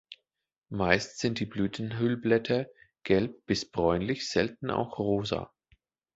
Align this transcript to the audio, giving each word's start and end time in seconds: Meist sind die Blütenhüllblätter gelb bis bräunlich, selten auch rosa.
Meist 0.71 1.19
sind 1.19 1.39
die 1.39 1.45
Blütenhüllblätter 1.45 2.65
gelb 3.03 3.45
bis 3.45 3.69
bräunlich, 3.69 4.27
selten 4.31 4.71
auch 4.71 4.97
rosa. 4.97 5.53